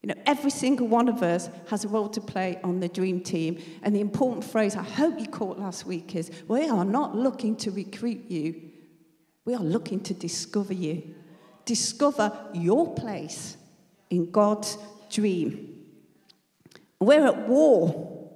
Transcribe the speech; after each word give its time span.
You 0.01 0.15
know, 0.15 0.21
every 0.25 0.49
single 0.49 0.87
one 0.87 1.09
of 1.09 1.21
us 1.21 1.47
has 1.69 1.85
a 1.85 1.89
role 1.89 2.09
to 2.09 2.21
play 2.21 2.59
on 2.63 2.79
the 2.79 2.89
dream 2.89 3.21
team. 3.21 3.61
And 3.83 3.95
the 3.95 4.01
important 4.01 4.45
phrase 4.45 4.75
I 4.75 4.81
hope 4.81 5.19
you 5.19 5.27
caught 5.27 5.59
last 5.59 5.85
week 5.85 6.15
is 6.15 6.31
we 6.47 6.67
are 6.67 6.85
not 6.85 7.15
looking 7.15 7.55
to 7.57 7.69
recruit 7.69 8.31
you, 8.31 8.66
we 9.47 9.55
are 9.55 9.63
looking 9.63 10.01
to 10.01 10.13
discover 10.13 10.73
you, 10.73 11.15
discover 11.63 12.37
your 12.53 12.93
place 12.95 13.55
in 14.09 14.29
God's 14.29 14.77
dream. 15.09 15.85
We're 16.99 17.25
at 17.25 17.47
war, 17.47 18.29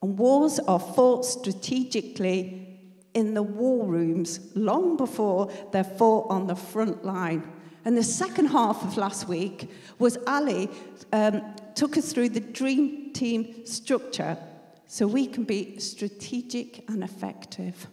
and 0.00 0.18
wars 0.18 0.58
are 0.60 0.78
fought 0.78 1.26
strategically 1.26 2.80
in 3.12 3.34
the 3.34 3.42
war 3.42 3.86
rooms 3.86 4.40
long 4.54 4.96
before 4.96 5.52
they're 5.72 5.84
fought 5.84 6.30
on 6.30 6.46
the 6.46 6.56
front 6.56 7.04
line. 7.04 7.46
And 7.84 7.94
the 7.94 8.02
second 8.02 8.46
half 8.46 8.82
of 8.82 8.96
last 8.96 9.28
week 9.28 9.70
was 9.98 10.16
Ali 10.26 10.70
um, 11.12 11.42
took 11.74 11.98
us 11.98 12.14
through 12.14 12.30
the 12.30 12.40
dream 12.40 13.12
team 13.12 13.66
structure 13.66 14.38
so 14.86 15.06
we 15.06 15.26
can 15.26 15.44
be 15.44 15.78
strategic 15.80 16.88
and 16.88 17.04
effective. 17.04 17.88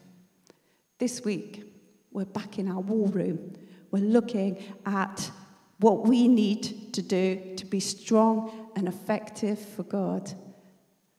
This 0.97 1.25
week, 1.25 1.72
we're 2.13 2.25
back 2.25 2.59
in 2.59 2.69
our 2.69 2.79
war 2.79 3.07
room. 3.09 3.55
We're 3.91 4.03
looking 4.03 4.63
at 4.85 5.29
what 5.79 6.07
we 6.07 6.27
need 6.27 6.93
to 6.93 7.01
do 7.01 7.55
to 7.57 7.65
be 7.65 7.79
strong 7.79 8.71
and 8.75 8.87
effective 8.87 9.59
for 9.59 9.83
God. 9.83 10.31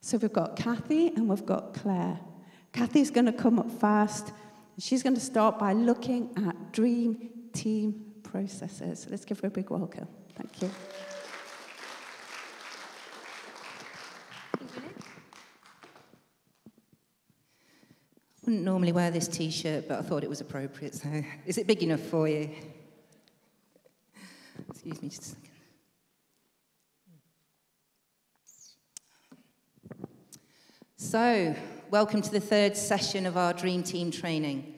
So 0.01 0.19
we've 0.19 0.33
got 0.33 0.57
Kathy 0.57 1.09
and 1.09 1.29
we've 1.29 1.47
got 1.47 1.75
Claire. 1.75 2.19
Kathy's 2.73 3.11
going 3.11 3.27
to 3.27 3.33
come 3.33 3.59
up 3.59 3.71
fast. 3.71 4.33
She's 4.79 5.03
going 5.03 5.15
to 5.15 5.21
start 5.21 5.59
by 5.59 5.73
looking 5.73 6.31
at 6.47 6.73
dream 6.73 7.31
team 7.53 8.13
processes. 8.23 9.07
Let's 9.09 9.25
give 9.25 9.41
her 9.41 9.49
a 9.49 9.51
big 9.51 9.71
welcome. 9.71 10.09
Thank 10.35 10.63
you. 10.63 10.71
Wouldn't 18.45 18.63
normally 18.63 18.93
wear 18.93 19.11
this 19.11 19.27
t-shirt, 19.27 19.89
but 19.89 19.99
I 19.99 20.03
thought 20.03 20.23
it 20.23 20.29
was 20.29 20.43
appropriate. 20.43 20.95
So, 20.95 21.09
is 21.47 21.57
it 21.57 21.67
big 21.67 21.83
enough 21.83 22.01
for 22.01 22.29
you? 22.29 22.51
Excuse 24.69 25.03
me 25.03 25.09
just 25.09 25.23
a 25.23 25.25
second. 25.25 25.51
So, 30.97 31.57
welcome 31.91 32.21
to 32.21 32.31
the 32.31 32.41
third 32.41 32.77
session 32.77 33.25
of 33.25 33.39
our 33.39 33.55
Dream 33.55 33.83
Team 33.83 34.11
training. 34.11 34.75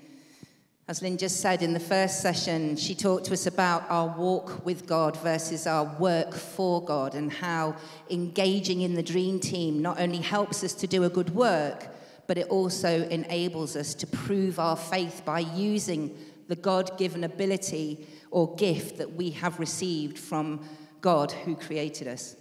As 0.86 1.02
Lynn 1.02 1.18
just 1.18 1.40
said 1.40 1.62
in 1.62 1.72
the 1.72 1.80
first 1.80 2.22
session, 2.22 2.76
she 2.76 2.94
talked 2.94 3.24
to 3.24 3.32
us 3.32 3.48
about 3.48 3.90
our 3.90 4.16
walk 4.16 4.64
with 4.64 4.86
God 4.86 5.16
versus 5.16 5.66
our 5.66 5.84
work 5.98 6.32
for 6.32 6.84
God 6.84 7.16
and 7.16 7.32
how 7.32 7.74
engaging 8.08 8.82
in 8.82 8.94
the 8.94 9.02
Dream 9.02 9.40
Team 9.40 9.82
not 9.82 10.00
only 10.00 10.18
helps 10.18 10.62
us 10.62 10.72
to 10.74 10.86
do 10.86 11.02
a 11.02 11.08
good 11.08 11.30
work, 11.30 11.88
but 12.26 12.38
it 12.38 12.48
also 12.48 13.06
enables 13.08 13.76
us 13.76 13.94
to 13.94 14.06
prove 14.06 14.58
our 14.58 14.76
faith 14.76 15.22
by 15.24 15.40
using 15.40 16.16
the 16.48 16.56
God 16.56 16.96
given 16.98 17.24
ability 17.24 18.06
or 18.30 18.54
gift 18.56 18.98
that 18.98 19.14
we 19.14 19.30
have 19.30 19.58
received 19.58 20.18
from 20.18 20.66
God 21.00 21.32
who 21.32 21.56
created 21.56 22.08
us. 22.08 22.36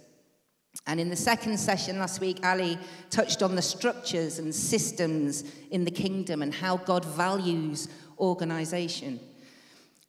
And 0.86 1.00
in 1.00 1.08
the 1.08 1.16
second 1.16 1.58
session 1.58 1.98
last 1.98 2.20
week, 2.20 2.44
Ali 2.44 2.78
touched 3.10 3.42
on 3.42 3.56
the 3.56 3.62
structures 3.62 4.38
and 4.38 4.54
systems 4.54 5.44
in 5.70 5.84
the 5.84 5.90
kingdom 5.90 6.42
and 6.42 6.52
how 6.52 6.76
God 6.76 7.04
values 7.04 7.88
organization. 8.18 9.18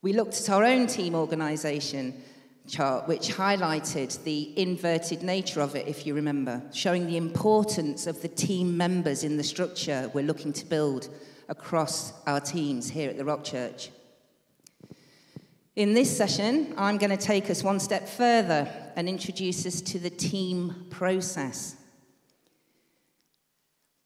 We 0.01 0.13
looked 0.13 0.39
at 0.39 0.49
our 0.49 0.63
own 0.63 0.87
team 0.87 1.16
organization 1.16 2.21
chart, 2.67 3.07
which 3.07 3.29
highlighted 3.29 4.23
the 4.23 4.57
inverted 4.59 5.23
nature 5.23 5.61
of 5.61 5.75
it, 5.75 5.88
if 5.88 6.05
you 6.05 6.13
remember, 6.13 6.61
showing 6.73 7.07
the 7.07 7.17
importance 7.17 8.07
of 8.07 8.22
the 8.22 8.28
team 8.28 8.75
members 8.78 9.23
in 9.23 9.38
the 9.38 9.44
structure 9.44 10.11
we're 10.13 10.23
looking 10.23 10.53
to 10.53 10.66
build 10.66 11.09
across 11.50 12.13
our 12.25 12.39
teams 12.39 12.89
here 12.89 13.09
at 13.09 13.17
the 13.17 13.25
Rock 13.25 13.44
Church. 13.44 13.89
In 15.75 15.94
this 15.94 16.16
session, 16.16 16.73
I'm 16.75 16.97
going 16.97 17.16
to 17.16 17.17
take 17.17 17.50
us 17.50 17.63
one 17.63 17.79
step 17.79 18.09
further 18.09 18.67
and 18.95 19.07
introduce 19.07 19.66
us 19.66 19.79
to 19.81 19.99
the 19.99 20.09
team 20.09 20.88
process. 20.89 21.75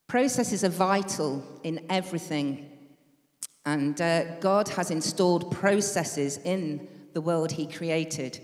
Processes 0.07 0.65
are 0.65 0.69
vital 0.69 1.43
in 1.63 1.85
everything, 1.89 2.69
and 3.65 3.99
uh, 4.01 4.35
God 4.39 4.67
has 4.69 4.91
installed 4.91 5.49
processes 5.49 6.39
in 6.43 6.89
the 7.13 7.21
world 7.21 7.53
He 7.53 7.65
created. 7.65 8.41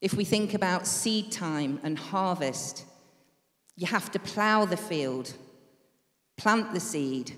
If 0.00 0.14
we 0.14 0.24
think 0.24 0.54
about 0.54 0.86
seed 0.86 1.32
time 1.32 1.80
and 1.82 1.98
harvest, 1.98 2.84
you 3.76 3.86
have 3.86 4.10
to 4.12 4.18
plow 4.18 4.64
the 4.64 4.76
field, 4.76 5.34
plant 6.36 6.72
the 6.72 6.80
seed, 6.80 7.32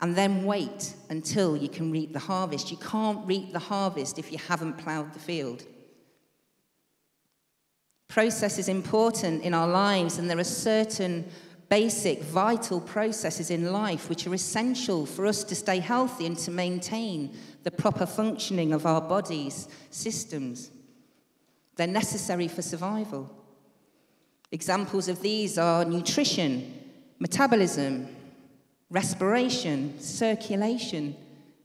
and 0.00 0.16
then 0.16 0.44
wait 0.44 0.94
until 1.10 1.56
you 1.56 1.68
can 1.68 1.92
reap 1.92 2.12
the 2.12 2.18
harvest. 2.18 2.70
You 2.70 2.78
can't 2.78 3.26
reap 3.26 3.52
the 3.52 3.58
harvest 3.58 4.18
if 4.18 4.32
you 4.32 4.38
haven't 4.38 4.78
plowed 4.78 5.12
the 5.12 5.18
field. 5.18 5.64
Process 8.08 8.58
is 8.58 8.68
important 8.68 9.42
in 9.42 9.54
our 9.54 9.68
lives, 9.68 10.18
and 10.18 10.28
there 10.28 10.38
are 10.38 10.44
certain 10.44 11.30
basic, 11.68 12.22
vital 12.22 12.80
processes 12.80 13.50
in 13.50 13.72
life 13.72 14.08
which 14.08 14.26
are 14.26 14.34
essential 14.34 15.06
for 15.06 15.26
us 15.26 15.44
to 15.44 15.54
stay 15.54 15.78
healthy 15.78 16.26
and 16.26 16.36
to 16.36 16.50
maintain 16.50 17.32
the 17.62 17.70
proper 17.70 18.06
functioning 18.06 18.72
of 18.72 18.86
our 18.86 19.00
bodies, 19.00 19.68
systems. 19.90 20.70
They're 21.80 21.86
necessary 21.86 22.46
for 22.46 22.60
survival. 22.60 23.30
Examples 24.52 25.08
of 25.08 25.22
these 25.22 25.56
are 25.56 25.82
nutrition, 25.82 26.78
metabolism, 27.18 28.06
respiration, 28.90 29.98
circulation, 29.98 31.16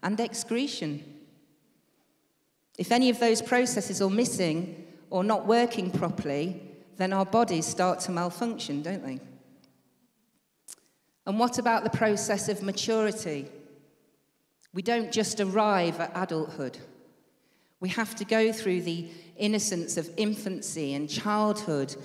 and 0.01 0.17
excretion. 0.21 1.03
If 2.77 2.94
any 2.94 3.09
of 3.09 3.19
those 3.19 3.41
processes 3.41 4.01
are 4.01 4.09
missing 4.09 4.88
or 5.09 5.21
not 5.21 5.47
working 5.47 5.91
properly, 5.91 6.62
then 6.95 7.12
our 7.12 7.25
bodies 7.25 7.65
start 7.65 8.00
to 8.06 8.12
malfunction, 8.12 8.83
don't 8.83 9.06
they? 9.06 9.19
And 11.27 11.38
what 11.38 11.59
about 11.59 11.83
the 11.83 11.89
process 11.89 12.47
of 12.47 12.63
maturity? 12.63 13.50
We 14.73 14.81
don't 14.81 15.12
just 15.12 15.41
arrive 15.41 16.00
at 16.00 16.13
adulthood. 16.15 16.77
We 17.86 17.90
have 17.90 18.16
to 18.16 18.26
go 18.26 18.52
through 18.52 18.82
the 18.82 19.08
innocence 19.38 19.96
of 19.96 20.10
infancy 20.18 20.96
and 20.96 21.08
childhood 21.08 21.96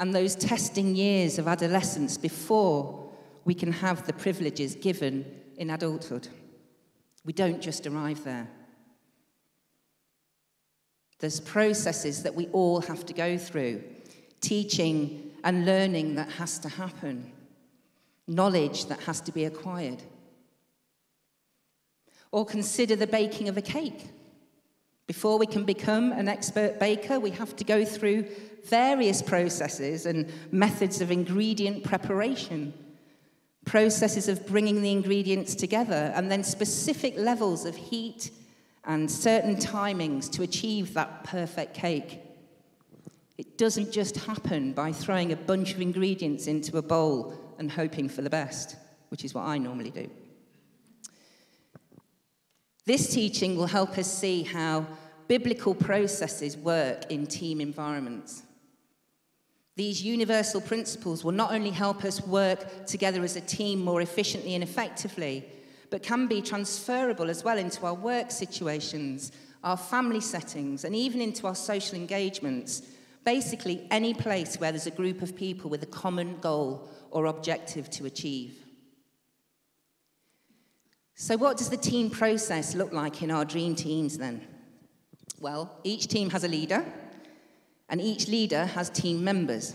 and 0.00 0.12
those 0.12 0.34
testing 0.34 0.96
years 0.96 1.38
of 1.38 1.46
adolescence 1.46 2.18
before 2.18 3.08
we 3.44 3.54
can 3.54 3.70
have 3.70 4.04
the 4.08 4.12
privileges 4.12 4.74
given 4.74 5.24
in 5.56 5.70
adulthood. 5.70 6.26
We 7.24 7.32
don't 7.32 7.62
just 7.62 7.86
arrive 7.86 8.24
there. 8.24 8.48
There's 11.20 11.38
processes 11.38 12.24
that 12.24 12.34
we 12.34 12.48
all 12.48 12.80
have 12.80 13.06
to 13.06 13.12
go 13.12 13.38
through, 13.38 13.84
teaching 14.40 15.30
and 15.44 15.64
learning 15.64 16.16
that 16.16 16.32
has 16.32 16.58
to 16.58 16.68
happen, 16.68 17.30
knowledge 18.26 18.86
that 18.86 18.98
has 19.02 19.20
to 19.20 19.30
be 19.30 19.44
acquired. 19.44 20.02
Or 22.32 22.44
consider 22.44 22.96
the 22.96 23.06
baking 23.06 23.48
of 23.48 23.56
a 23.56 23.62
cake. 23.62 24.08
Before 25.10 25.40
we 25.40 25.46
can 25.46 25.64
become 25.64 26.12
an 26.12 26.28
expert 26.28 26.78
baker, 26.78 27.18
we 27.18 27.32
have 27.32 27.56
to 27.56 27.64
go 27.64 27.84
through 27.84 28.28
various 28.66 29.22
processes 29.22 30.06
and 30.06 30.32
methods 30.52 31.00
of 31.00 31.10
ingredient 31.10 31.82
preparation, 31.82 32.72
processes 33.64 34.28
of 34.28 34.46
bringing 34.46 34.82
the 34.82 34.92
ingredients 34.92 35.56
together, 35.56 36.12
and 36.14 36.30
then 36.30 36.44
specific 36.44 37.18
levels 37.18 37.64
of 37.64 37.74
heat 37.74 38.30
and 38.84 39.10
certain 39.10 39.56
timings 39.56 40.30
to 40.30 40.44
achieve 40.44 40.94
that 40.94 41.24
perfect 41.24 41.74
cake. 41.74 42.20
It 43.36 43.58
doesn't 43.58 43.90
just 43.90 44.16
happen 44.16 44.74
by 44.74 44.92
throwing 44.92 45.32
a 45.32 45.36
bunch 45.36 45.74
of 45.74 45.80
ingredients 45.80 46.46
into 46.46 46.78
a 46.78 46.82
bowl 46.82 47.34
and 47.58 47.68
hoping 47.68 48.08
for 48.08 48.22
the 48.22 48.30
best, 48.30 48.76
which 49.08 49.24
is 49.24 49.34
what 49.34 49.42
I 49.42 49.58
normally 49.58 49.90
do. 49.90 50.08
This 52.90 53.14
teaching 53.14 53.56
will 53.56 53.68
help 53.68 53.98
us 53.98 54.12
see 54.12 54.42
how 54.42 54.84
biblical 55.28 55.76
processes 55.76 56.56
work 56.56 57.08
in 57.08 57.24
team 57.24 57.60
environments. 57.60 58.42
These 59.76 60.02
universal 60.02 60.60
principles 60.60 61.22
will 61.22 61.30
not 61.30 61.52
only 61.52 61.70
help 61.70 62.04
us 62.04 62.20
work 62.20 62.86
together 62.86 63.22
as 63.22 63.36
a 63.36 63.42
team 63.42 63.78
more 63.78 64.00
efficiently 64.00 64.56
and 64.56 64.64
effectively, 64.64 65.44
but 65.88 66.02
can 66.02 66.26
be 66.26 66.42
transferable 66.42 67.30
as 67.30 67.44
well 67.44 67.58
into 67.58 67.86
our 67.86 67.94
work 67.94 68.32
situations, 68.32 69.30
our 69.62 69.76
family 69.76 70.20
settings, 70.20 70.82
and 70.82 70.96
even 70.96 71.20
into 71.20 71.46
our 71.46 71.54
social 71.54 71.94
engagements. 71.94 72.82
Basically, 73.24 73.86
any 73.92 74.14
place 74.14 74.58
where 74.58 74.72
there's 74.72 74.88
a 74.88 74.90
group 74.90 75.22
of 75.22 75.36
people 75.36 75.70
with 75.70 75.84
a 75.84 75.94
common 76.02 76.38
goal 76.40 76.88
or 77.12 77.26
objective 77.26 77.88
to 77.90 78.06
achieve. 78.06 78.64
So, 81.22 81.36
what 81.36 81.58
does 81.58 81.68
the 81.68 81.76
team 81.76 82.08
process 82.08 82.74
look 82.74 82.94
like 82.94 83.22
in 83.22 83.30
our 83.30 83.44
dream 83.44 83.74
teams 83.74 84.16
then? 84.16 84.40
Well, 85.38 85.70
each 85.84 86.08
team 86.08 86.30
has 86.30 86.44
a 86.44 86.48
leader, 86.48 86.82
and 87.90 88.00
each 88.00 88.26
leader 88.26 88.64
has 88.64 88.88
team 88.88 89.22
members. 89.22 89.74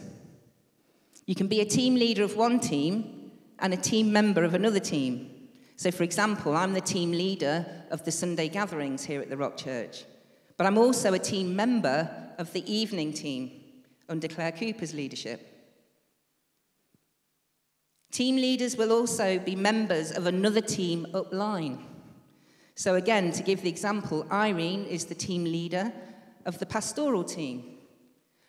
You 1.27 1.35
can 1.35 1.45
be 1.45 1.61
a 1.61 1.65
team 1.65 1.93
leader 1.93 2.23
of 2.23 2.35
one 2.35 2.59
team 2.59 3.29
and 3.59 3.75
a 3.75 3.77
team 3.77 4.11
member 4.11 4.43
of 4.43 4.55
another 4.55 4.79
team. 4.79 5.29
So, 5.75 5.91
for 5.91 6.01
example, 6.01 6.57
I'm 6.57 6.73
the 6.73 6.81
team 6.81 7.11
leader 7.11 7.63
of 7.91 8.03
the 8.03 8.11
Sunday 8.11 8.49
gatherings 8.49 9.03
here 9.03 9.21
at 9.21 9.29
the 9.29 9.37
Rock 9.37 9.55
Church, 9.55 10.05
but 10.57 10.65
I'm 10.65 10.79
also 10.79 11.13
a 11.13 11.19
team 11.19 11.55
member 11.55 12.09
of 12.39 12.51
the 12.53 12.65
evening 12.73 13.13
team 13.13 13.51
under 14.09 14.27
Claire 14.27 14.51
Cooper's 14.51 14.95
leadership. 14.95 15.54
Team 18.15 18.37
leaders 18.37 18.77
will 18.77 18.93
also 18.93 19.39
be 19.39 19.57
members 19.57 20.09
of 20.09 20.25
another 20.25 20.61
team 20.61 21.05
upline. 21.11 21.83
So, 22.73 22.95
again, 22.95 23.33
to 23.33 23.43
give 23.43 23.61
the 23.61 23.67
example, 23.67 24.25
Irene 24.31 24.85
is 24.85 25.03
the 25.03 25.15
team 25.15 25.43
leader 25.43 25.91
of 26.45 26.57
the 26.57 26.65
pastoral 26.65 27.25
team, 27.25 27.77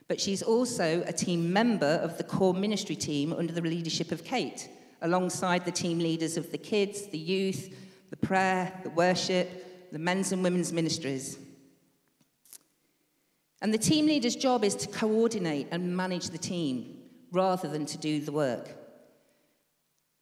but 0.07 0.21
she's 0.21 0.41
also 0.41 1.03
a 1.09 1.13
team 1.13 1.53
member 1.53 1.99
of 2.01 2.17
the 2.17 2.23
core 2.23 2.55
ministry 2.55 2.95
team 2.95 3.33
under 3.33 3.53
the 3.53 3.61
leadership 3.61 4.13
of 4.13 4.23
Kate, 4.23 4.71
alongside 5.03 5.65
the 5.65 5.73
team 5.73 5.99
leaders 5.99 6.37
of 6.37 6.53
the 6.53 6.59
kids, 6.59 7.09
the 7.09 7.19
youth, 7.19 7.75
the 8.11 8.17
prayer, 8.17 8.73
the 8.85 8.91
worship, 8.91 9.91
the 9.91 9.99
men's 9.99 10.31
and 10.31 10.45
women's 10.45 10.73
ministries. 10.73 11.41
And 13.61 13.75
the 13.75 13.79
team 13.79 14.07
leader's 14.07 14.37
job 14.37 14.63
is 14.63 14.77
to 14.77 14.87
coordinate 14.87 15.67
and 15.73 15.97
manage 15.97 16.31
the 16.31 16.39
team 16.39 16.99
rather 17.33 17.67
than 17.67 17.85
to 17.87 17.99
do 17.99 18.21
the 18.21 18.31
work. 18.31 18.86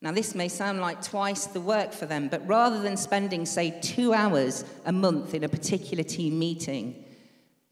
Now, 0.04 0.12
this 0.12 0.34
may 0.34 0.48
sound 0.48 0.82
like 0.82 1.02
twice 1.02 1.46
the 1.46 1.62
work 1.62 1.94
for 1.94 2.04
them, 2.04 2.28
but 2.28 2.46
rather 2.46 2.78
than 2.82 2.94
spending, 2.94 3.46
say, 3.46 3.80
two 3.80 4.12
hours 4.12 4.62
a 4.84 4.92
month 4.92 5.32
in 5.32 5.44
a 5.44 5.48
particular 5.48 6.04
team 6.04 6.38
meeting, 6.38 7.06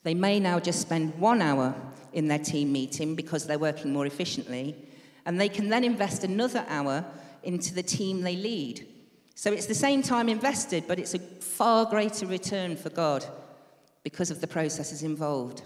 they 0.02 0.14
may 0.14 0.40
now 0.40 0.58
just 0.58 0.80
spend 0.80 1.14
one 1.18 1.42
hour 1.42 1.74
in 2.14 2.28
their 2.28 2.38
team 2.38 2.72
meeting 2.72 3.14
because 3.14 3.46
they're 3.46 3.58
working 3.58 3.92
more 3.92 4.06
efficiently, 4.06 4.74
and 5.26 5.38
they 5.38 5.50
can 5.50 5.68
then 5.68 5.84
invest 5.84 6.24
another 6.24 6.64
hour 6.68 7.04
into 7.42 7.74
the 7.74 7.82
team 7.82 8.22
they 8.22 8.36
lead. 8.36 8.88
So 9.34 9.52
it's 9.52 9.66
the 9.66 9.74
same 9.74 10.02
time 10.02 10.30
invested, 10.30 10.84
but 10.88 10.98
it's 10.98 11.12
a 11.12 11.18
far 11.18 11.84
greater 11.84 12.24
return 12.24 12.76
for 12.76 12.88
God 12.88 13.26
because 14.04 14.30
of 14.30 14.40
the 14.40 14.46
processes 14.46 15.02
involved. 15.02 15.60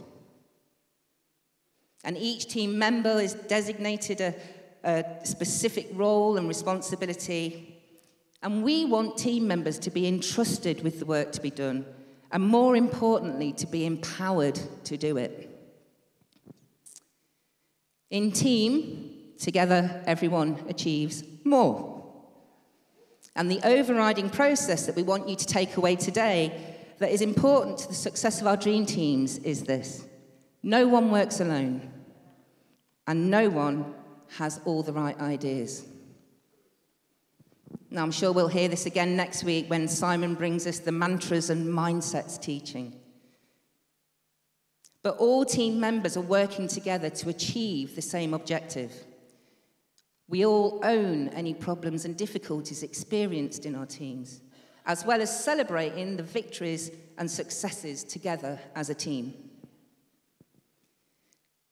And 2.03 2.17
each 2.19 2.47
team 2.47 2.77
member 2.77 3.21
is 3.21 3.35
designated 3.35 4.21
a, 4.21 4.35
a 4.87 5.05
specific 5.25 5.88
role 5.93 6.38
and 6.38 6.49
responsibility. 6.49 7.83
And 8.43 8.62
we 8.62 8.85
want 8.85 9.19
team 9.19 9.47
members 9.49 9.79
to 9.81 9.91
be 9.91 10.06
entrusted 10.06 10.83
with 10.83 11.00
the 11.00 11.06
work 11.06 11.33
to 11.33 11.41
be 11.41 11.50
done, 11.50 11.85
and 12.31 12.43
more 12.43 12.77
importantly, 12.77 13.53
to 13.55 13.67
be 13.67 13.85
empowered 13.85 14.61
to 14.85 14.97
do 14.97 15.17
it. 15.17 15.50
In 18.11 18.31
team, 18.31 19.35
together, 19.38 20.03
everyone 20.06 20.65
achieves 20.69 21.25
more. 21.44 21.94
And 23.35 23.50
the 23.50 23.61
overriding 23.65 24.31
process 24.31 24.87
that 24.87 24.97
we 24.97 25.03
want 25.03 25.29
you 25.29 25.37
to 25.37 25.47
take 25.47 25.77
away 25.77 25.97
today 25.97 26.75
that 26.99 27.11
is 27.11 27.21
important 27.21 27.79
to 27.79 27.88
the 27.88 27.94
success 27.94 28.41
of 28.41 28.47
our 28.47 28.56
dream 28.56 28.87
teams 28.87 29.38
is 29.38 29.65
this 29.65 30.06
no 30.62 30.87
one 30.87 31.11
works 31.11 31.41
alone, 31.41 31.91
and 33.06 33.31
no 33.31 33.49
one 33.49 33.94
has 34.38 34.61
all 34.64 34.82
the 34.82 34.93
right 34.93 35.19
ideas. 35.20 35.84
Now, 37.90 38.02
I'm 38.02 38.12
sure 38.12 38.32
we'll 38.32 38.49
hear 38.49 38.69
this 38.69 38.87
again 38.87 39.17
next 39.17 39.44
week 39.44 39.70
when 39.70 39.88
Simon 39.88 40.34
brings 40.34 40.67
us 40.67 40.81
the 40.81 40.93
mantras 40.93 41.50
and 41.50 41.67
mindsets 41.67 42.40
teaching. 42.40 42.93
But 45.02 45.19
all 45.19 45.44
team 45.44 45.78
members 45.78 46.17
are 46.17 46.20
working 46.20 46.67
together 46.67 47.08
to 47.11 47.28
achieve 47.28 47.94
the 47.94 48.02
same 48.02 48.34
objective. 48.34 48.93
We 50.28 50.44
all 50.44 50.81
own 50.82 51.28
any 51.28 51.55
problems 51.55 52.05
and 52.05 52.17
difficulties 52.17 52.82
experienced 52.82 53.67
in 53.67 53.76
our 53.76 53.87
teams, 53.87 54.40
as 54.84 55.06
well 55.06 55.23
as 55.23 55.44
celebrating 55.44 56.17
the 56.17 56.25
victories 56.25 56.90
and 57.19 57.31
successes 57.31 58.02
together 58.02 58.59
as 58.75 58.90
a 58.90 58.95
team. 58.95 59.33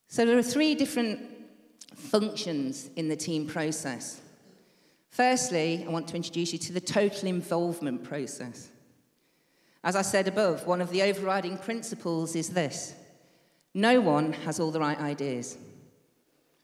So, 0.07 0.25
there 0.25 0.39
are 0.39 0.43
three 0.43 0.77
different 0.77 1.34
functions 2.05 2.91
in 2.97 3.09
the 3.09 3.17
team 3.17 3.47
process. 3.47 4.21
Firstly, 5.09 5.85
I 5.87 5.91
want 5.91 6.09
to 6.09 6.17
introduce 6.17 6.53
you 6.53 6.59
to 6.59 6.73
the 6.73 6.81
total 6.81 7.29
involvement 7.29 8.05
process. 8.05 8.69
As 9.83 9.97
I 9.97 10.03
said 10.03 10.29
above, 10.29 10.67
one 10.67 10.81
of 10.81 10.91
the 10.91 11.03
overriding 11.03 11.59
principles 11.59 12.35
is 12.35 12.51
this 12.51 12.95
no 13.75 14.01
one 14.01 14.33
has 14.33 14.61
all 14.61 14.71
the 14.71 14.81
right 14.81 14.99
ideas. 14.99 15.57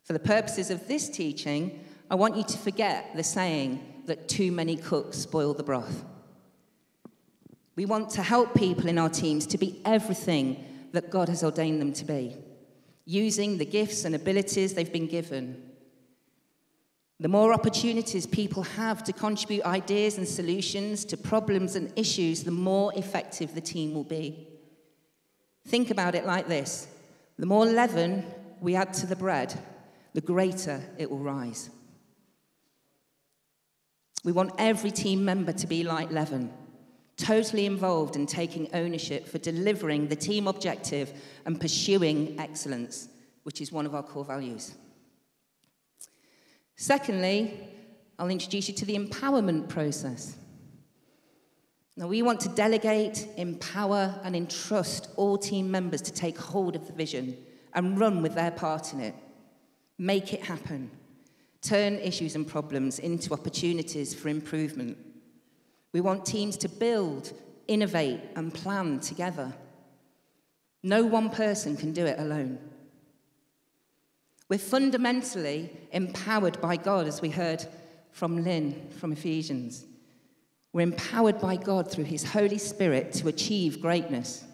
For 0.05 0.13
the 0.13 0.19
purposes 0.19 0.71
of 0.71 0.89
this 0.89 1.09
teaching, 1.09 1.85
I 2.11 2.15
want 2.15 2.37
you 2.37 2.45
to 2.45 2.59
forget 2.59 3.15
the 3.15 3.23
saying 3.23 4.03
that 4.07 4.29
too 4.29 4.51
many 4.51 4.77
cooks 4.77 5.19
spoil 5.19 5.55
the 5.55 5.63
broth. 5.63 6.05
We 7.77 7.87
want 7.87 8.11
to 8.11 8.23
help 8.23 8.55
people 8.55 8.89
in 8.89 8.99
our 8.99 9.09
teams 9.09 9.47
to 9.49 9.59
be 9.59 9.81
everything 9.85 10.65
that 10.93 11.11
God 11.11 11.29
has 11.29 11.45
ordained 11.45 11.81
them 11.81 11.93
to 11.95 12.05
be 12.05 12.37
using 13.11 13.59
the 13.59 13.65
gifts 13.65 14.05
and 14.05 14.15
abilities 14.15 14.73
they've 14.73 14.93
been 14.93 15.09
given. 15.09 15.61
The 17.19 17.29
more 17.29 17.53
opportunities 17.53 18.25
people 18.25 18.63
have 18.63 19.03
to 19.05 19.13
contribute 19.13 19.65
ideas 19.65 20.17
and 20.17 20.29
solutions 20.29 21.05
to 21.07 21.17
problems 21.17 21.75
and 21.75 21.93
issues, 21.97 22.45
the 22.45 22.53
more 22.53 22.93
effective 22.95 23.53
the 23.53 23.61
team 23.61 23.95
will 23.95 24.05
be. 24.05 24.47
Think 25.67 25.91
about 25.91 26.15
it 26.15 26.25
like 26.25 26.47
this 26.47 26.87
the 27.37 27.47
more 27.47 27.67
leaven 27.67 28.25
we 28.61 28.77
add 28.77 28.95
to 28.95 29.07
the 29.07 29.17
bread, 29.17 29.59
the 30.15 30.21
greater 30.21 30.81
it 30.97 31.11
will 31.11 31.19
rise. 31.19 31.69
We 34.23 34.33
want 34.33 34.53
every 34.57 34.93
team 34.93 35.25
member 35.25 35.53
to 35.53 35.67
be 35.67 35.83
like 35.83 36.13
leaven 36.13 36.53
totally 37.21 37.67
involved 37.67 38.17
in 38.17 38.27
taking 38.27 38.69
ownership 38.73 39.29
for 39.29 39.39
delivering 39.39 40.09
the 40.09 40.17
team 40.17 40.49
objective 40.49 41.13
and 41.45 41.61
pursuing 41.61 42.41
excellence, 42.41 43.09
which 43.43 43.61
is 43.61 43.71
one 43.71 43.87
of 43.87 43.95
our 43.95 44.03
core 44.03 44.25
values. 44.25 44.75
Secondly, 46.77 47.69
I'll 48.19 48.31
introduce 48.31 48.69
you 48.69 48.75
to 48.75 48.87
the 48.87 48.97
empowerment 48.97 49.69
process. 49.69 50.37
Now, 51.97 52.09
we 52.09 52.23
want 52.23 52.41
to 52.41 52.49
delegate, 52.49 53.29
empower, 53.37 54.19
and 54.25 54.35
entrust 54.35 55.11
all 55.17 55.37
team 55.37 55.71
members 55.71 56.01
to 56.03 56.13
take 56.13 56.39
hold 56.39 56.75
of 56.75 56.87
the 56.87 56.95
vision 56.95 57.37
and 57.75 57.99
run 57.99 58.23
with 58.23 58.35
their 58.35 58.51
part 58.51 58.95
in 58.95 59.01
it. 59.01 59.15
Make 59.99 60.33
it 60.33 60.43
happen. 60.43 60.91
Turn 61.61 61.99
issues 61.99 62.35
and 62.35 62.49
problems 62.49 62.99
into 62.99 63.35
opportunities 63.35 64.15
for 64.15 64.29
improvement. 64.29 64.97
We 65.93 66.01
want 66.01 66.25
teams 66.25 66.57
to 66.59 66.69
build, 66.69 67.33
innovate, 67.67 68.21
and 68.37 68.55
plan 68.55 69.01
together. 69.01 69.53
No 70.83 71.05
one 71.05 71.31
person 71.31 71.77
can 71.77 71.93
do 71.93 72.07
it 72.07 72.19
alone. 72.19 72.59
We're 74.49 74.59
fundamentally 74.59 75.71
empowered 75.93 76.61
by 76.61 76.77
God, 76.77 77.07
as 77.07 77.21
we 77.21 77.31
heard 77.31 77.65
from 78.13 78.43
Lynn 78.43 78.89
from 78.99 79.13
Ephesians. 79.13 79.85
We're 80.73 80.83
empowered 80.83 81.41
by 81.41 81.57
God 81.57 81.91
through 81.91 82.05
His 82.05 82.25
Holy 82.25 82.59
Spirit 82.59 83.13
to 83.15 83.29
achieve 83.29 83.81
greatness. 83.81 84.45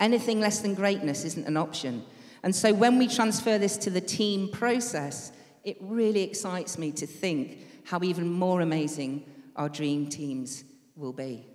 Anything 0.00 0.40
less 0.40 0.60
than 0.60 0.74
greatness 0.74 1.24
isn't 1.24 1.46
an 1.46 1.56
option. 1.56 2.04
And 2.42 2.54
so 2.54 2.72
when 2.72 2.98
we 2.98 3.08
transfer 3.08 3.58
this 3.58 3.76
to 3.78 3.90
the 3.90 4.00
team 4.00 4.48
process, 4.50 5.32
it 5.64 5.76
really 5.80 6.22
excites 6.22 6.78
me 6.78 6.92
to 6.92 7.06
think 7.06 7.58
how 7.84 8.00
even 8.02 8.30
more 8.30 8.60
amazing 8.60 9.24
our 9.56 9.68
dream 9.68 10.08
teams 10.08 10.64
will 10.94 11.12
be. 11.12 11.46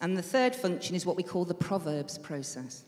And 0.00 0.16
the 0.16 0.22
third 0.22 0.54
function 0.54 0.94
is 0.94 1.04
what 1.04 1.16
we 1.16 1.22
call 1.22 1.44
the 1.44 1.54
Proverbs 1.54 2.18
process. 2.18 2.84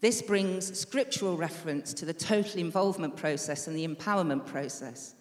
This 0.00 0.22
brings 0.22 0.78
scriptural 0.78 1.36
reference 1.36 1.94
to 1.94 2.04
the 2.04 2.12
total 2.12 2.60
involvement 2.60 3.16
process 3.16 3.66
and 3.66 3.76
the 3.76 3.86
empowerment 3.86 4.46
process. 4.46 5.14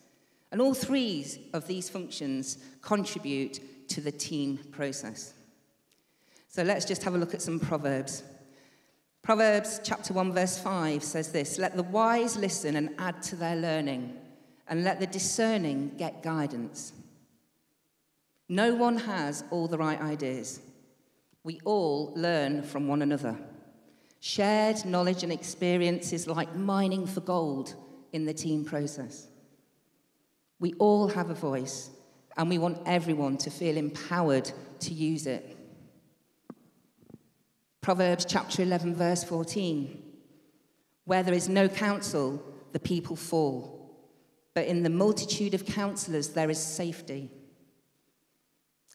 And 0.52 0.62
all 0.62 0.74
three 0.74 1.26
of 1.54 1.68
these 1.68 1.90
functions 1.90 2.58
contribute 2.82 3.60
to 3.90 4.02
the 4.02 4.12
team 4.12 4.60
process. 4.72 5.34
So 6.48 6.64
let's 6.64 6.86
just 6.86 7.04
have 7.04 7.16
a 7.16 7.18
look 7.18 7.34
at 7.34 7.42
some 7.42 7.60
Proverbs. 7.60 8.24
Proverbs 9.22 9.80
chapter 9.84 10.14
1, 10.14 10.34
verse 10.34 10.58
5 10.58 11.04
says 11.04 11.32
this 11.32 11.58
Let 11.58 11.76
the 11.76 11.84
wise 11.84 12.38
listen 12.38 12.76
and 12.76 12.90
add 13.00 13.22
to 13.24 13.36
their 13.36 13.56
learning, 13.56 14.18
and 14.74 14.84
let 14.84 15.00
the 15.00 15.06
discerning 15.06 15.92
get 16.00 16.24
guidance. 16.24 16.94
No 18.50 18.74
one 18.74 18.98
has 18.98 19.44
all 19.52 19.68
the 19.68 19.78
right 19.78 20.02
ideas. 20.02 20.62
We 21.44 21.60
all 21.64 22.12
learn 22.16 22.64
from 22.64 22.88
one 22.88 23.04
another. 23.04 23.38
Shared 24.20 24.84
knowledge 24.84 25.22
and 25.22 25.32
experience 25.32 26.12
is 26.12 26.26
like 26.26 26.56
mining 26.56 27.06
for 27.06 27.22
gold 27.22 27.76
in 28.14 28.26
the 28.26 28.34
team 28.34 28.66
process. 28.66 29.28
We 30.60 30.74
all 30.80 31.08
have 31.08 31.30
a 31.30 31.36
voice, 31.36 31.92
and 32.36 32.50
we 32.50 32.58
want 32.58 32.82
everyone 32.88 33.38
to 33.38 33.52
feel 33.52 33.78
empowered 33.78 34.52
to 34.80 34.92
use 34.92 35.28
it. 35.28 35.56
Proverbs 37.82 38.26
chapter 38.26 38.64
11, 38.64 38.96
verse 38.96 39.24
14. 39.24 40.02
Where 41.06 41.22
there 41.22 41.36
is 41.36 41.48
no 41.48 41.70
counsel, 41.70 42.44
the 42.72 42.80
people 42.80 43.16
fall, 43.16 43.73
but 44.54 44.68
in 44.68 44.84
the 44.84 44.90
multitude 44.90 45.54
of 45.54 45.66
counselors, 45.66 46.30
there 46.30 46.50
is 46.50 46.60
safety. 46.60 47.32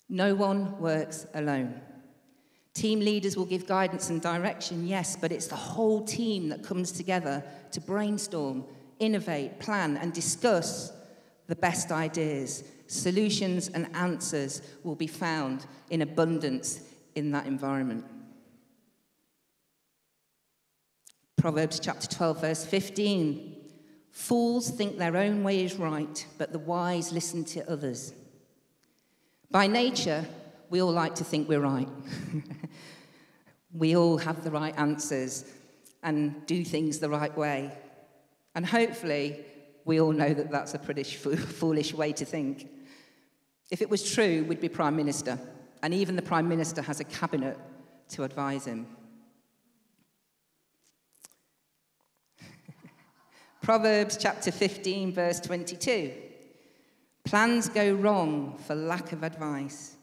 No 0.09 0.35
one 0.35 0.79
works 0.79 1.27
alone. 1.35 1.81
Team 2.75 3.00
leaders 3.00 3.37
will 3.37 3.45
give 3.45 3.67
guidance 3.67 4.09
and 4.09 4.23
direction, 4.23 4.87
yes, 4.87 5.17
but 5.17 5.33
it's 5.33 5.49
the 5.49 5.57
whole 5.57 6.05
team 6.05 6.49
that 6.49 6.62
comes 6.62 6.93
together 6.93 7.43
to 7.73 7.81
brainstorm, 7.81 8.65
innovate, 9.00 9.59
plan, 9.59 9.97
and 9.97 10.12
discuss 10.12 10.93
the 11.49 11.57
best 11.57 11.91
ideas. 11.91 12.62
Solutions 12.87 13.69
and 13.69 13.88
answers 13.97 14.62
will 14.85 14.95
be 14.95 15.09
found 15.09 15.67
in 15.91 16.03
abundance 16.03 16.81
in 17.17 17.33
that 17.33 17.47
environment. 17.47 18.05
Proverbs 21.37 21.81
chapter 21.81 22.07
12, 22.07 22.41
verse 22.41 22.65
15. 22.65 23.58
Fools 24.18 24.68
think 24.68 24.98
their 24.98 25.16
own 25.16 25.44
way 25.44 25.64
is 25.64 25.76
right, 25.76 26.26
but 26.38 26.50
the 26.50 26.58
wise 26.58 27.12
listen 27.12 27.44
to 27.44 27.70
others. 27.70 28.12
By 29.48 29.68
nature, 29.68 30.26
we 30.70 30.82
all 30.82 30.90
like 30.90 31.14
to 31.14 31.25
think 31.25 31.48
we're 31.48 31.60
right. 31.60 31.88
we 33.72 33.96
all 33.96 34.18
have 34.18 34.42
the 34.42 34.50
right 34.50 34.76
answers 34.76 35.44
and 36.02 36.44
do 36.46 36.64
things 36.64 36.98
the 36.98 37.08
right 37.08 37.34
way. 37.38 37.70
And 38.56 38.66
hopefully, 38.66 39.38
we 39.84 40.00
all 40.00 40.12
know 40.12 40.34
that 40.34 40.50
that's 40.50 40.75
a 40.75 40.80
pretty 40.80 41.04
foolish 41.60 41.94
way 41.94 42.12
to 42.14 42.25
think. 42.25 42.68
If 43.70 43.82
it 43.82 43.88
was 43.88 44.12
true, 44.12 44.44
we'd 44.48 44.60
be 44.60 44.68
Prime 44.68 44.96
Minister, 44.96 45.38
and 45.80 45.94
even 45.94 46.16
the 46.16 46.22
Prime 46.22 46.48
Minister 46.48 46.82
has 46.82 46.98
a 46.98 47.04
cabinet 47.04 47.56
to 48.08 48.25
advise 48.25 48.64
him. 48.64 48.88
Proverbs 53.68 54.16
chapter 54.16 54.50
15, 54.50 55.12
verse 55.12 55.40
22. 55.40 56.10
Plans 57.25 57.68
go 57.68 57.92
wrong 57.92 58.56
for 58.66 58.75
lack 58.75 59.12
of 59.12 59.22
advice. 59.22 59.94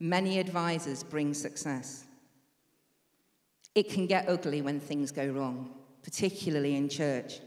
Many 0.00 0.40
advisors 0.40 1.04
bring 1.04 1.32
success. 1.32 2.06
It 3.76 3.88
can 3.88 4.08
get 4.08 4.28
ugly 4.28 4.62
when 4.62 4.80
things 4.80 5.12
go 5.12 5.28
wrong, 5.28 5.70
particularly 6.02 6.74
in 6.74 6.88
church. 6.88 7.38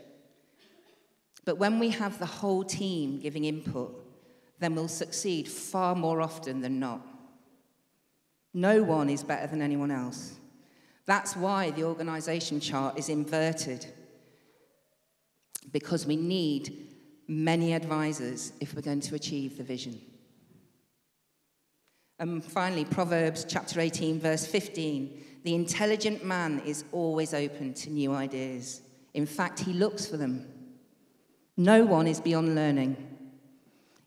But 1.44 1.58
when 1.58 1.80
we 1.80 1.90
have 1.90 2.18
the 2.18 2.26
whole 2.26 2.64
team 2.64 3.20
giving 3.20 3.44
input, 3.44 3.94
then 4.60 4.74
we'll 4.74 4.88
succeed 4.88 5.50
far 5.50 5.96
more 5.96 6.22
often 6.22 6.62
than 6.62 6.80
not. 6.80 7.06
No 8.54 8.84
one 8.84 9.10
is 9.10 9.22
better 9.22 9.48
than 9.48 9.62
anyone 9.62 9.92
else. 9.92 10.38
That's 11.06 11.36
why 11.36 11.72
the 11.72 11.84
organization 11.84 12.62
chart 12.62 12.98
is 12.98 13.10
inverted, 13.10 13.86
because 15.72 16.06
we 16.06 16.16
need 16.16 16.88
many 17.28 17.74
advisors 17.74 18.54
if 18.60 18.74
we're 18.74 18.82
going 18.82 19.02
to 19.02 19.16
achieve 19.16 19.58
the 19.58 19.64
vision. 19.64 20.00
And 22.20 22.44
finally, 22.44 22.86
Proverbs 22.86 23.46
chapter 23.48 23.80
18, 23.80 24.20
verse 24.20 24.46
15. 24.46 25.24
The 25.44 25.54
intelligent 25.54 26.26
man 26.26 26.62
is 26.66 26.84
always 26.92 27.34
open 27.34 27.74
to 27.76 27.90
new 27.90 28.14
ideas. 28.14 28.82
In 29.14 29.26
fact, 29.26 29.60
he 29.60 29.74
looks 29.74 30.08
for 30.08 30.18
them. 30.18 30.48
No 31.56 31.86
one 31.86 32.08
is 32.08 32.20
beyond 32.20 32.56
learning. 32.56 32.98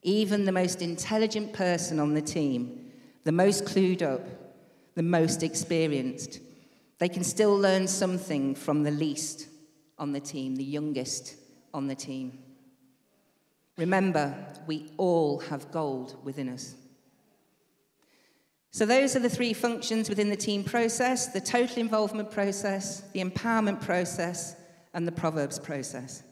Even 0.03 0.45
the 0.45 0.53
most 0.53 0.83
intelligent 0.83 1.53
person 1.53 2.01
on 2.01 2.15
the 2.15 2.23
team, 2.23 2.91
the 3.25 3.33
most 3.33 3.65
clued 3.65 4.03
up, 4.03 4.23
the 4.95 5.03
most 5.03 5.43
experienced, 5.43 6.41
they 6.99 7.09
can 7.09 7.25
still 7.25 7.57
learn 7.57 7.87
something 7.87 8.55
from 8.55 8.83
the 8.83 8.91
least 8.91 9.49
on 9.99 10.13
the 10.13 10.21
team, 10.21 10.57
the 10.57 10.65
youngest 10.65 11.37
on 11.73 11.87
the 11.87 11.95
team. 11.95 12.39
Remember, 13.77 14.35
we 14.67 14.91
all 14.97 15.39
have 15.41 15.71
gold 15.71 16.17
within 16.25 16.49
us. 16.49 16.75
So, 18.73 18.87
those 18.87 19.17
are 19.17 19.21
the 19.21 19.29
three 19.29 19.53
functions 19.53 20.09
within 20.09 20.31
the 20.31 20.37
team 20.37 20.63
process 20.63 21.27
the 21.29 21.41
total 21.41 21.79
involvement 21.79 22.31
process, 22.31 23.01
the 23.13 23.25
empowerment 23.25 23.81
process, 23.81 24.55
and 24.95 25.07
the 25.07 25.13
Proverbs 25.13 25.59
process. 25.59 26.23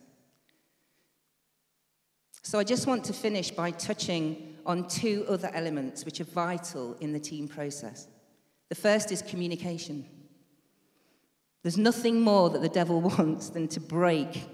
So, 2.43 2.59
I 2.59 2.65
just 2.65 2.87
want 2.87 3.05
to 3.05 3.13
finish 3.13 3.51
by 3.51 3.73
touching 3.73 4.57
on 4.67 4.87
two 4.87 5.25
other 5.29 5.51
elements 5.55 6.05
which 6.05 6.21
are 6.21 6.25
vital 6.25 6.95
in 7.01 7.13
the 7.13 7.19
team 7.19 7.49
process. 7.49 8.07
The 8.69 8.75
first 8.75 9.11
is 9.11 9.23
communication. 9.23 10.05
There's 11.63 11.79
nothing 11.79 12.21
more 12.21 12.51
that 12.51 12.63
the 12.63 12.69
devil 12.69 13.01
wants 13.19 13.49
than 13.49 13.69
to 13.69 13.81
break 13.81 14.47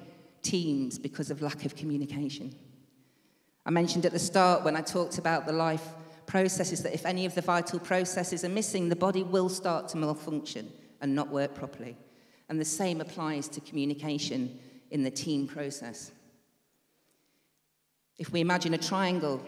teams 0.44 0.98
because 0.98 1.30
of 1.30 1.42
lack 1.42 1.64
of 1.64 1.74
communication. 1.74 2.54
I 3.66 3.70
mentioned 3.70 4.06
at 4.06 4.12
the 4.12 4.18
start 4.18 4.62
when 4.62 4.76
I 4.76 4.82
talked 4.82 5.18
about 5.18 5.46
the 5.46 5.52
life 5.52 5.88
processes 6.26 6.82
that 6.82 6.94
if 6.94 7.04
any 7.04 7.26
of 7.26 7.34
the 7.34 7.40
vital 7.40 7.80
processes 7.80 8.44
are 8.44 8.48
missing, 8.48 8.88
the 8.88 8.96
body 8.96 9.22
will 9.22 9.48
start 9.48 9.88
to 9.88 9.96
malfunction 9.96 10.70
and 11.00 11.14
not 11.14 11.28
work 11.28 11.54
properly. 11.54 11.96
And 12.48 12.60
the 12.60 12.64
same 12.64 13.00
applies 13.00 13.48
to 13.48 13.60
communication 13.60 14.58
in 14.90 15.02
the 15.02 15.10
team 15.10 15.48
process. 15.48 16.12
If 18.18 18.32
we 18.32 18.40
imagine 18.40 18.74
a 18.74 18.78
triangle, 18.78 19.42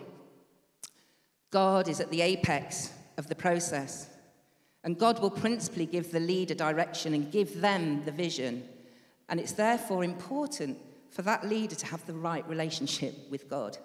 God 1.51 1.89
is 1.89 2.01
at 2.01 2.11
the 2.11 2.23
apex 2.23 2.91
of 3.17 3.29
the 3.29 3.35
process. 3.35 4.09
And 4.83 4.99
God 4.99 5.21
will 5.21 5.31
principally 5.31 5.87
give 5.87 6.11
the 6.11 6.21
leader 6.21 6.55
direction 6.55 7.15
and 7.15 7.31
give 7.31 7.61
them 7.61 8.05
the 8.05 8.13
vision. 8.13 8.69
And 9.29 9.41
it's 9.41 9.53
therefore 9.53 10.05
important 10.05 10.79
for 11.17 11.23
that 11.23 11.49
leader 11.49 11.75
to 11.75 11.87
have 11.87 12.05
the 12.05 12.13
right 12.13 12.47
relationship 12.47 13.15
with 13.31 13.49
God. 13.49 13.79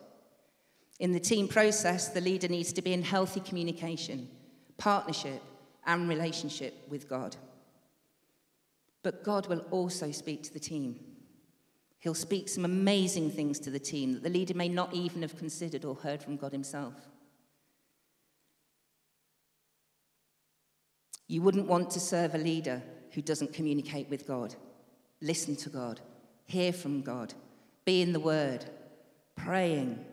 In 1.00 1.14
the 1.14 1.20
team 1.20 1.48
process, 1.48 2.10
the 2.10 2.20
leader 2.20 2.50
needs 2.50 2.74
to 2.74 2.82
be 2.82 2.92
in 2.92 3.04
healthy 3.04 3.40
communication, 3.40 4.28
partnership, 4.78 5.42
and 5.86 6.10
relationship 6.10 6.74
with 6.90 7.08
God. 7.08 7.38
But 9.02 9.24
God 9.24 9.48
will 9.48 9.64
also 9.72 10.12
speak 10.12 10.44
to 10.44 10.52
the 10.52 10.60
team. 10.60 11.00
He'll 12.00 12.14
speak 12.14 12.50
some 12.50 12.66
amazing 12.66 13.32
things 13.32 13.60
to 13.60 13.70
the 13.70 13.80
team 13.80 14.12
that 14.12 14.24
the 14.24 14.30
leader 14.30 14.54
may 14.54 14.68
not 14.68 14.94
even 14.94 15.22
have 15.22 15.38
considered 15.38 15.86
or 15.86 15.96
heard 15.96 16.22
from 16.22 16.36
God 16.36 16.52
Himself. 16.52 16.96
You 21.30 21.42
wouldn't 21.42 21.68
want 21.68 21.92
to 21.92 22.02
serve 22.02 22.36
a 22.36 22.40
leader 22.40 22.84
who 23.14 23.22
doesn't 23.22 23.54
communicate 23.54 24.10
with 24.10 24.28
God, 24.28 24.54
listen 25.22 25.56
to 25.56 25.70
God, 25.70 26.02
hear 26.46 26.74
from 26.74 27.02
God, 27.02 27.34
be 27.86 28.02
in 28.02 28.14
the 28.14 28.20
Word, 28.20 28.66
praying, 29.36 30.06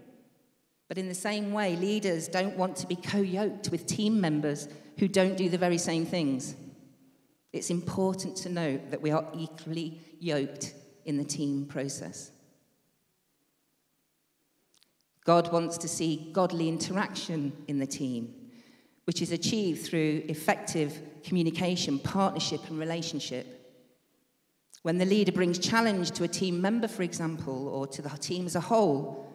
But 0.88 0.96
in 0.96 1.08
the 1.08 1.14
same 1.14 1.52
way, 1.52 1.76
leaders 1.76 2.28
don't 2.28 2.56
want 2.56 2.76
to 2.76 2.86
be 2.86 2.96
co 2.96 3.18
yoked 3.18 3.68
with 3.70 3.86
team 3.86 4.20
members 4.20 4.68
who 4.98 5.06
don't 5.06 5.36
do 5.36 5.48
the 5.50 5.58
very 5.58 5.78
same 5.78 6.06
things. 6.06 6.56
It's 7.52 7.70
important 7.70 8.36
to 8.38 8.48
note 8.48 8.90
that 8.90 9.02
we 9.02 9.10
are 9.10 9.26
equally 9.36 10.00
yoked 10.18 10.74
in 11.04 11.18
the 11.18 11.24
team 11.24 11.66
process. 11.66 12.30
God 15.24 15.52
wants 15.52 15.76
to 15.78 15.88
see 15.88 16.30
godly 16.32 16.68
interaction 16.70 17.52
in 17.68 17.78
the 17.78 17.86
team, 17.86 18.34
which 19.04 19.20
is 19.20 19.30
achieved 19.30 19.84
through 19.84 20.22
effective 20.26 21.00
communication, 21.22 21.98
partnership, 21.98 22.66
and 22.68 22.78
relationship. 22.78 23.57
When 24.82 24.98
the 24.98 25.04
leader 25.04 25.32
brings 25.32 25.58
challenge 25.58 26.12
to 26.12 26.24
a 26.24 26.28
team 26.28 26.60
member, 26.60 26.88
for 26.88 27.02
example, 27.02 27.68
or 27.68 27.86
to 27.88 28.02
the 28.02 28.08
team 28.10 28.46
as 28.46 28.54
a 28.54 28.60
whole, 28.60 29.26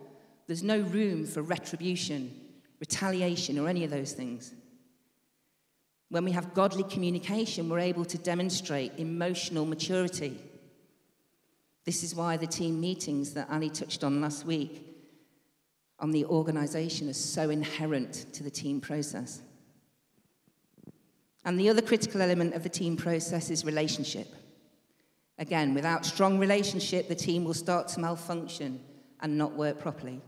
there's 0.47 0.63
no 0.63 0.79
room 0.79 1.25
for 1.25 1.41
retribution, 1.41 2.33
retaliation, 2.79 3.59
or 3.59 3.67
any 3.67 3.83
of 3.83 3.91
those 3.91 4.13
things. 4.13 4.53
When 6.09 6.25
we 6.25 6.31
have 6.31 6.53
godly 6.53 6.83
communication, 6.83 7.69
we're 7.69 7.79
able 7.79 8.05
to 8.05 8.17
demonstrate 8.17 8.93
emotional 8.97 9.65
maturity. 9.65 10.37
This 11.85 12.03
is 12.03 12.15
why 12.15 12.37
the 12.37 12.47
team 12.47 12.79
meetings 12.79 13.33
that 13.33 13.49
Ali 13.49 13.69
touched 13.69 14.03
on 14.03 14.21
last 14.21 14.45
week 14.45 14.89
on 15.99 16.11
the 16.11 16.25
organisation 16.25 17.09
are 17.09 17.13
so 17.13 17.49
inherent 17.49 18.25
to 18.33 18.43
the 18.43 18.51
team 18.51 18.79
process. 18.79 19.41
And 21.45 21.59
the 21.59 21.69
other 21.69 21.81
critical 21.81 22.21
element 22.21 22.53
of 22.53 22.63
the 22.63 22.69
team 22.69 22.95
process 22.95 23.49
is 23.49 23.65
relationship. 23.65 24.27
Again, 25.39 25.73
without 25.73 26.05
strong 26.05 26.37
relationship, 26.37 27.07
the 27.07 27.15
team 27.15 27.43
will 27.43 27.53
start 27.53 27.87
to 27.89 27.99
malfunction 27.99 28.79
and 29.21 29.37
not 29.37 29.53
work 29.53 29.79
properly. 29.79 30.21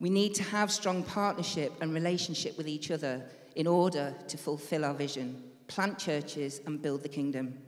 We 0.00 0.10
need 0.10 0.34
to 0.36 0.44
have 0.44 0.70
strong 0.70 1.02
partnership 1.02 1.72
and 1.80 1.92
relationship 1.92 2.56
with 2.56 2.68
each 2.68 2.90
other 2.90 3.22
in 3.56 3.66
order 3.66 4.14
to 4.28 4.36
fulfill 4.36 4.84
our 4.84 4.94
vision, 4.94 5.42
plant 5.66 5.98
churches, 5.98 6.60
and 6.66 6.80
build 6.80 7.02
the 7.02 7.08
kingdom. 7.08 7.58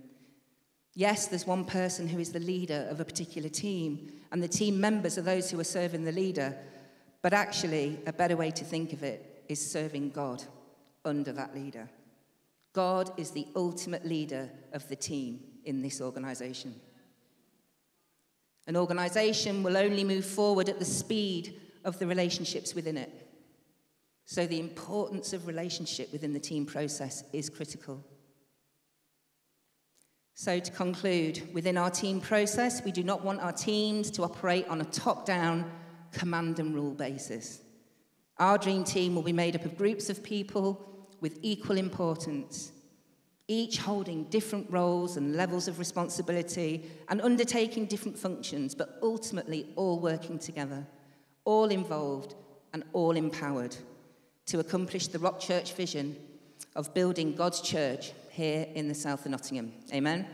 Yes, 0.94 1.26
there's 1.26 1.46
one 1.46 1.64
person 1.64 2.06
who 2.06 2.20
is 2.20 2.30
the 2.30 2.38
leader 2.38 2.86
of 2.88 3.00
a 3.00 3.04
particular 3.04 3.48
team, 3.48 4.12
and 4.30 4.40
the 4.40 4.48
team 4.48 4.80
members 4.80 5.18
are 5.18 5.22
those 5.22 5.50
who 5.50 5.58
are 5.58 5.64
serving 5.64 6.04
the 6.04 6.12
leader. 6.12 6.56
But 7.22 7.32
actually, 7.32 7.98
a 8.06 8.12
better 8.12 8.36
way 8.36 8.52
to 8.52 8.64
think 8.64 8.92
of 8.92 9.02
it 9.02 9.44
is 9.48 9.70
serving 9.70 10.10
God 10.10 10.44
under 11.04 11.32
that 11.32 11.54
leader. 11.54 11.88
God 12.72 13.10
is 13.16 13.30
the 13.30 13.48
ultimate 13.56 14.06
leader 14.06 14.48
of 14.72 14.88
the 14.88 14.96
team 14.96 15.40
in 15.64 15.82
this 15.82 16.00
organization. 16.00 16.74
An 18.66 18.76
organization 18.76 19.62
will 19.62 19.76
only 19.76 20.04
move 20.04 20.24
forward 20.24 20.68
at 20.68 20.78
the 20.78 20.84
speed 20.84 21.60
of 21.84 21.98
the 21.98 22.06
relationships 22.06 22.74
within 22.74 22.96
it. 22.96 23.26
So, 24.26 24.46
the 24.46 24.60
importance 24.60 25.32
of 25.32 25.48
relationship 25.48 26.12
within 26.12 26.32
the 26.32 26.38
team 26.38 26.64
process 26.64 27.24
is 27.32 27.50
critical. 27.50 28.04
So, 30.34 30.60
to 30.60 30.70
conclude, 30.70 31.52
within 31.52 31.76
our 31.76 31.90
team 31.90 32.20
process, 32.20 32.84
we 32.84 32.92
do 32.92 33.02
not 33.02 33.24
want 33.24 33.40
our 33.40 33.52
teams 33.52 34.10
to 34.12 34.22
operate 34.22 34.68
on 34.68 34.80
a 34.80 34.84
top 34.84 35.26
down 35.26 35.68
command 36.12 36.60
and 36.60 36.74
rule 36.74 36.94
basis. 36.94 37.60
Our 38.38 38.56
dream 38.56 38.84
team 38.84 39.16
will 39.16 39.22
be 39.22 39.32
made 39.32 39.56
up 39.56 39.64
of 39.64 39.76
groups 39.76 40.08
of 40.08 40.22
people 40.22 40.89
with 41.20 41.38
equal 41.42 41.76
importance, 41.76 42.72
each 43.48 43.78
holding 43.78 44.24
different 44.24 44.70
roles 44.70 45.16
and 45.16 45.36
levels 45.36 45.68
of 45.68 45.78
responsibility 45.78 46.84
and 47.08 47.20
undertaking 47.20 47.86
different 47.86 48.18
functions, 48.18 48.74
but 48.74 48.98
ultimately 49.02 49.66
all 49.76 49.98
working 49.98 50.38
together, 50.38 50.86
all 51.44 51.66
involved 51.66 52.34
and 52.72 52.84
all 52.92 53.16
empowered 53.16 53.76
to 54.46 54.60
accomplish 54.60 55.08
the 55.08 55.18
Rock 55.18 55.40
Church 55.40 55.74
vision 55.74 56.16
of 56.76 56.94
building 56.94 57.34
God's 57.34 57.60
church 57.60 58.12
here 58.30 58.66
in 58.74 58.88
the 58.88 58.94
south 58.94 59.24
of 59.24 59.32
Nottingham. 59.32 59.72
Amen. 59.92 60.26